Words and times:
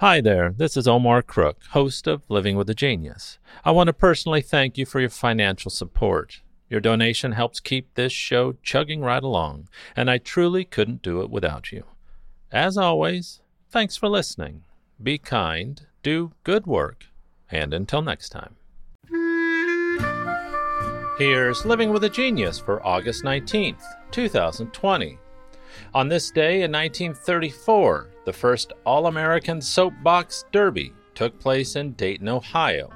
Hi 0.00 0.22
there, 0.22 0.54
this 0.56 0.78
is 0.78 0.88
Omar 0.88 1.20
Crook, 1.20 1.58
host 1.72 2.06
of 2.06 2.22
Living 2.30 2.56
with 2.56 2.70
a 2.70 2.74
Genius. 2.74 3.38
I 3.66 3.70
want 3.72 3.88
to 3.88 3.92
personally 3.92 4.40
thank 4.40 4.78
you 4.78 4.86
for 4.86 4.98
your 4.98 5.10
financial 5.10 5.70
support. 5.70 6.40
Your 6.70 6.80
donation 6.80 7.32
helps 7.32 7.60
keep 7.60 7.92
this 7.92 8.10
show 8.10 8.54
chugging 8.62 9.02
right 9.02 9.22
along, 9.22 9.68
and 9.94 10.10
I 10.10 10.16
truly 10.16 10.64
couldn't 10.64 11.02
do 11.02 11.20
it 11.20 11.28
without 11.28 11.70
you. 11.70 11.84
As 12.50 12.78
always, 12.78 13.42
thanks 13.68 13.98
for 13.98 14.08
listening. 14.08 14.62
Be 15.02 15.18
kind, 15.18 15.86
do 16.02 16.32
good 16.44 16.66
work, 16.66 17.04
and 17.50 17.74
until 17.74 18.00
next 18.00 18.30
time. 18.30 18.56
Here's 21.18 21.66
Living 21.66 21.90
with 21.90 22.04
a 22.04 22.10
Genius 22.10 22.58
for 22.58 22.82
August 22.86 23.22
19th, 23.22 23.84
2020. 24.12 25.18
On 25.92 26.08
this 26.08 26.30
day 26.30 26.62
in 26.62 26.72
1934, 26.72 28.09
the 28.24 28.32
first 28.32 28.72
All 28.84 29.06
American 29.06 29.60
Soapbox 29.60 30.44
Derby 30.52 30.92
took 31.14 31.38
place 31.38 31.76
in 31.76 31.92
Dayton, 31.92 32.28
Ohio. 32.28 32.90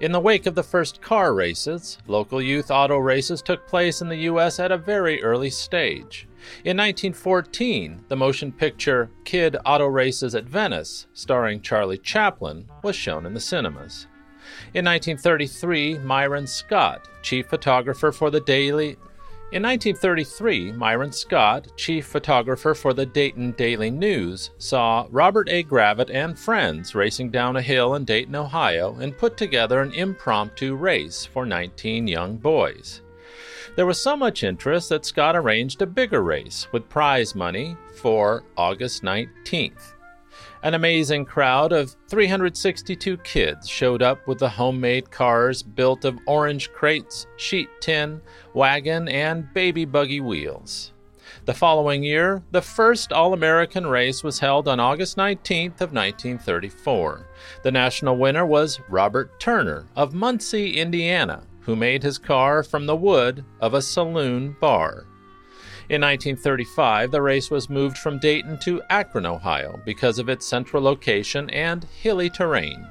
In 0.00 0.12
the 0.12 0.20
wake 0.20 0.46
of 0.46 0.54
the 0.54 0.62
first 0.62 1.00
car 1.00 1.34
races, 1.34 1.98
local 2.06 2.40
youth 2.40 2.70
auto 2.70 2.98
races 2.98 3.42
took 3.42 3.66
place 3.66 4.00
in 4.00 4.08
the 4.08 4.16
U.S. 4.16 4.58
at 4.58 4.72
a 4.72 4.78
very 4.78 5.22
early 5.22 5.50
stage. 5.50 6.28
In 6.64 6.76
1914, 6.76 8.04
the 8.08 8.16
motion 8.16 8.52
picture 8.52 9.10
Kid 9.24 9.56
Auto 9.64 9.86
Races 9.86 10.34
at 10.34 10.44
Venice, 10.44 11.06
starring 11.12 11.60
Charlie 11.60 11.98
Chaplin, 11.98 12.66
was 12.82 12.96
shown 12.96 13.24
in 13.24 13.34
the 13.34 13.40
cinemas. 13.40 14.06
In 14.74 14.84
1933, 14.84 15.98
Myron 15.98 16.46
Scott, 16.46 17.08
chief 17.22 17.46
photographer 17.46 18.12
for 18.12 18.30
the 18.30 18.40
Daily 18.40 18.96
in 19.54 19.62
1933, 19.62 20.72
Myron 20.72 21.12
Scott, 21.12 21.68
chief 21.76 22.06
photographer 22.06 22.74
for 22.74 22.92
the 22.92 23.06
Dayton 23.06 23.52
Daily 23.52 23.88
News, 23.88 24.50
saw 24.58 25.06
Robert 25.12 25.48
A. 25.48 25.62
Gravett 25.62 26.12
and 26.12 26.36
friends 26.36 26.96
racing 26.96 27.30
down 27.30 27.54
a 27.54 27.62
hill 27.62 27.94
in 27.94 28.04
Dayton, 28.04 28.34
Ohio, 28.34 28.96
and 28.96 29.16
put 29.16 29.36
together 29.36 29.80
an 29.80 29.92
impromptu 29.92 30.74
race 30.74 31.24
for 31.24 31.46
19 31.46 32.08
young 32.08 32.36
boys. 32.36 33.02
There 33.76 33.86
was 33.86 34.00
so 34.00 34.16
much 34.16 34.42
interest 34.42 34.88
that 34.88 35.04
Scott 35.04 35.36
arranged 35.36 35.80
a 35.82 35.86
bigger 35.86 36.24
race 36.24 36.66
with 36.72 36.88
prize 36.88 37.36
money 37.36 37.76
for 37.94 38.42
August 38.56 39.04
19th. 39.04 39.93
An 40.62 40.74
amazing 40.74 41.24
crowd 41.24 41.72
of 41.72 41.94
362 42.08 43.16
kids 43.18 43.68
showed 43.68 44.02
up 44.02 44.26
with 44.26 44.38
the 44.38 44.48
homemade 44.48 45.10
cars 45.10 45.62
built 45.62 46.04
of 46.04 46.18
orange 46.26 46.72
crates, 46.72 47.26
sheet 47.36 47.68
tin, 47.80 48.20
wagon, 48.54 49.08
and 49.08 49.52
baby 49.52 49.84
buggy 49.84 50.20
wheels. 50.20 50.92
The 51.46 51.54
following 51.54 52.02
year, 52.02 52.42
the 52.52 52.62
first 52.62 53.12
All 53.12 53.34
American 53.34 53.86
race 53.86 54.22
was 54.22 54.38
held 54.38 54.66
on 54.66 54.80
August 54.80 55.16
19th 55.16 55.80
of 55.80 55.92
1934. 55.92 57.26
The 57.62 57.70
national 57.70 58.16
winner 58.16 58.46
was 58.46 58.80
Robert 58.88 59.38
Turner 59.38 59.86
of 59.96 60.14
Muncie, 60.14 60.78
Indiana, 60.78 61.42
who 61.60 61.76
made 61.76 62.02
his 62.02 62.18
car 62.18 62.62
from 62.62 62.86
the 62.86 62.96
wood 62.96 63.44
of 63.60 63.74
a 63.74 63.82
saloon 63.82 64.56
bar. 64.60 65.06
In 65.90 66.00
1935, 66.00 67.10
the 67.10 67.20
race 67.20 67.50
was 67.50 67.68
moved 67.68 67.98
from 67.98 68.18
Dayton 68.18 68.58
to 68.60 68.80
Akron, 68.88 69.26
Ohio, 69.26 69.78
because 69.84 70.18
of 70.18 70.30
its 70.30 70.46
central 70.46 70.82
location 70.82 71.50
and 71.50 71.84
hilly 71.84 72.30
terrain. 72.30 72.86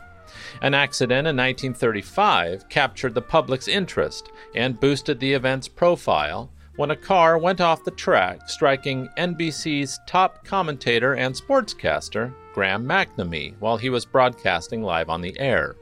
An 0.62 0.76
accident 0.76 1.28
in 1.28 1.36
1935 1.36 2.70
captured 2.70 3.16
the 3.16 3.22
public's 3.22 3.68
interest 3.68 4.30
and 4.54 4.80
boosted 4.80 5.20
the 5.20 5.34
event's 5.34 5.68
profile 5.68 6.52
when 6.76 6.92
a 6.92 6.96
car 6.96 7.38
went 7.38 7.62
off 7.62 7.84
the 7.84 7.92
track, 7.92 8.48
striking 8.48 9.10
NBC's 9.18 10.00
top 10.08 10.46
commentator 10.46 11.16
and 11.16 11.34
sportscaster, 11.34 12.34
Graham 12.54 12.86
McNamee, 12.86 13.56
while 13.60 13.78
he 13.78 13.90
was 13.90 14.06
broadcasting 14.06 14.84
live 14.84 15.10
on 15.10 15.22
the 15.22 15.38
air. 15.40 15.76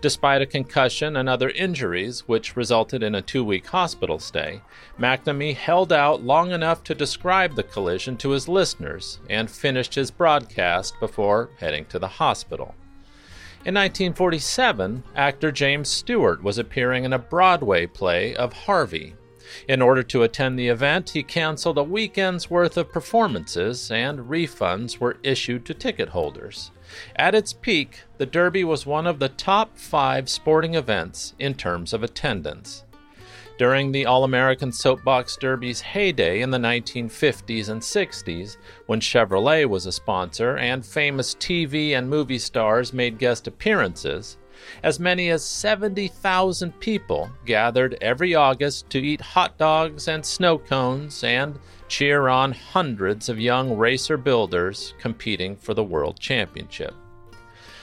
Despite 0.00 0.42
a 0.42 0.46
concussion 0.46 1.16
and 1.16 1.28
other 1.28 1.50
injuries, 1.50 2.20
which 2.28 2.54
resulted 2.54 3.02
in 3.02 3.16
a 3.16 3.22
two 3.22 3.42
week 3.42 3.66
hospital 3.66 4.20
stay, 4.20 4.60
McNamee 4.98 5.56
held 5.56 5.92
out 5.92 6.22
long 6.22 6.52
enough 6.52 6.84
to 6.84 6.94
describe 6.94 7.56
the 7.56 7.64
collision 7.64 8.16
to 8.18 8.30
his 8.30 8.48
listeners 8.48 9.18
and 9.28 9.50
finished 9.50 9.96
his 9.96 10.12
broadcast 10.12 10.94
before 11.00 11.50
heading 11.58 11.84
to 11.86 11.98
the 11.98 12.06
hospital. 12.06 12.76
In 13.64 13.74
1947, 13.74 15.02
actor 15.16 15.50
James 15.50 15.88
Stewart 15.88 16.44
was 16.44 16.58
appearing 16.58 17.02
in 17.04 17.12
a 17.12 17.18
Broadway 17.18 17.86
play 17.86 18.36
of 18.36 18.52
Harvey. 18.52 19.16
In 19.66 19.82
order 19.82 20.02
to 20.02 20.22
attend 20.22 20.58
the 20.58 20.68
event, 20.68 21.10
he 21.10 21.22
canceled 21.22 21.78
a 21.78 21.82
weekend's 21.82 22.50
worth 22.50 22.76
of 22.76 22.92
performances, 22.92 23.90
and 23.90 24.20
refunds 24.20 24.98
were 24.98 25.18
issued 25.22 25.64
to 25.66 25.74
ticket 25.74 26.10
holders. 26.10 26.70
At 27.16 27.34
its 27.34 27.52
peak, 27.52 28.02
the 28.16 28.26
Derby 28.26 28.64
was 28.64 28.86
one 28.86 29.06
of 29.06 29.18
the 29.18 29.28
top 29.28 29.76
five 29.76 30.28
sporting 30.28 30.74
events 30.74 31.34
in 31.38 31.54
terms 31.54 31.92
of 31.92 32.02
attendance. 32.02 32.84
During 33.58 33.90
the 33.90 34.06
All 34.06 34.22
American 34.22 34.70
Soapbox 34.70 35.36
Derby's 35.36 35.80
heyday 35.80 36.42
in 36.42 36.50
the 36.52 36.58
1950s 36.58 37.68
and 37.68 37.82
60s, 37.82 38.56
when 38.86 39.00
Chevrolet 39.00 39.66
was 39.66 39.84
a 39.84 39.90
sponsor 39.90 40.56
and 40.56 40.86
famous 40.86 41.34
TV 41.34 41.98
and 41.98 42.08
movie 42.08 42.38
stars 42.38 42.92
made 42.92 43.18
guest 43.18 43.48
appearances, 43.48 44.38
as 44.82 45.00
many 45.00 45.30
as 45.30 45.44
70,000 45.44 46.78
people 46.80 47.30
gathered 47.44 47.96
every 48.00 48.34
August 48.34 48.88
to 48.90 48.98
eat 48.98 49.20
hot 49.20 49.58
dogs 49.58 50.08
and 50.08 50.24
snow 50.24 50.58
cones 50.58 51.22
and 51.24 51.58
cheer 51.88 52.28
on 52.28 52.52
hundreds 52.52 53.28
of 53.28 53.40
young 53.40 53.76
racer 53.76 54.16
builders 54.16 54.94
competing 55.00 55.56
for 55.56 55.74
the 55.74 55.84
World 55.84 56.18
Championship. 56.20 56.94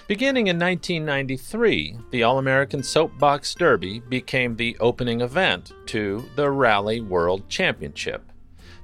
Beginning 0.08 0.47
in 0.47 0.59
1993, 0.59 1.97
the 2.12 2.22
All 2.22 2.38
American 2.38 2.84
Soapbox 2.84 3.56
Derby 3.56 4.00
became 4.02 4.56
the 4.56 4.78
opening 4.80 5.22
event 5.22 5.72
to 5.88 6.24
the 6.36 6.52
Rally 6.52 7.02
World 7.02 7.50
Championship. 7.50 8.22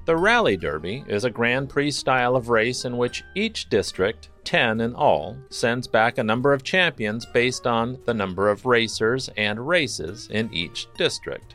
The 0.04 0.16
Rally 0.16 0.56
Derby 0.56 1.04
is 1.06 1.22
a 1.22 1.30
Grand 1.30 1.68
Prix 1.68 1.92
style 1.92 2.34
of 2.34 2.48
race 2.48 2.84
in 2.84 2.96
which 2.96 3.22
each 3.36 3.68
district, 3.68 4.30
10 4.42 4.80
in 4.80 4.96
all, 4.96 5.36
sends 5.48 5.86
back 5.86 6.18
a 6.18 6.24
number 6.24 6.52
of 6.52 6.64
champions 6.64 7.24
based 7.24 7.68
on 7.68 7.96
the 8.04 8.12
number 8.12 8.50
of 8.50 8.66
racers 8.66 9.30
and 9.36 9.68
races 9.68 10.26
in 10.28 10.52
each 10.52 10.88
district. 10.96 11.54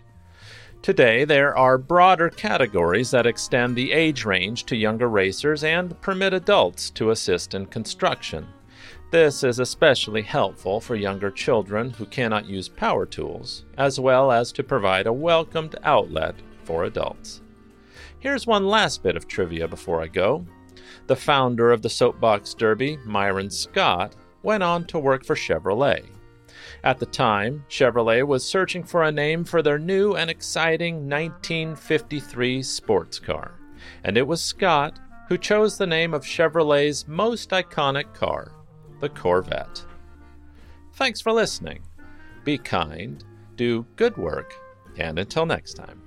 Today, 0.82 1.26
there 1.26 1.58
are 1.58 1.78
broader 1.78 2.30
categories 2.30 3.12
that 3.12 3.26
extend 3.26 3.76
the 3.76 3.92
age 3.92 4.24
range 4.24 4.64
to 4.68 4.78
younger 4.78 5.10
racers 5.10 5.66
and 5.66 6.00
permit 6.00 6.34
adults 6.34 6.90
to 6.92 7.12
assist 7.12 7.54
in 7.54 7.66
construction. 7.66 8.48
This 9.12 9.44
is 9.44 9.60
especially 9.60 10.22
helpful 10.22 10.80
for 10.80 10.96
younger 10.96 11.32
children 11.32 11.90
who 11.90 12.06
cannot 12.06 12.46
use 12.46 12.70
power 12.70 13.06
tools, 13.06 13.66
as 13.78 14.00
well 14.00 14.32
as 14.32 14.54
to 14.54 14.64
provide 14.64 15.06
a 15.06 15.12
welcomed 15.12 15.76
outlet 15.84 16.36
for 16.64 16.86
adults. 16.86 17.42
Here's 18.20 18.48
one 18.48 18.66
last 18.68 19.04
bit 19.04 19.16
of 19.16 19.28
trivia 19.28 19.68
before 19.68 20.02
I 20.02 20.08
go. 20.08 20.46
The 21.06 21.16
founder 21.16 21.72
of 21.72 21.82
the 21.82 21.90
Soapbox 21.90 22.54
Derby, 22.56 22.98
Myron 23.06 23.50
Scott, 23.50 24.16
went 24.42 24.64
on 24.64 24.86
to 24.86 25.00
work 25.00 25.24
for 25.24 25.36
Chevrolet. 25.36 26.06
At 26.84 27.00
the 27.00 27.06
time, 27.06 27.64
Chevrolet 27.70 28.26
was 28.26 28.48
searching 28.48 28.84
for 28.84 29.04
a 29.04 29.12
name 29.12 29.44
for 29.44 29.62
their 29.62 29.80
new 29.80 30.16
and 30.16 30.30
exciting 30.30 31.10
1953 31.10 32.64
sports 32.64 33.20
car, 33.20 33.60
and 34.04 34.18
it 34.18 34.26
was 34.26 34.42
Scott 34.42 35.00
who 35.28 35.38
chose 35.38 35.78
the 35.78 35.88
name 35.88 36.14
of 36.14 36.24
Chevrolet's 36.24 37.08
most 37.08 37.50
iconic 37.52 38.14
car, 38.14 38.52
the 39.00 39.10
Corvette. 39.10 39.86
Thanks 40.94 41.22
for 41.22 41.32
listening. 41.32 41.84
Be 42.44 42.58
kind, 42.58 43.24
do 43.56 43.86
good 43.96 44.16
work, 44.18 44.54
and 44.98 45.20
until 45.20 45.46
next 45.46 45.74
time. 45.74 46.07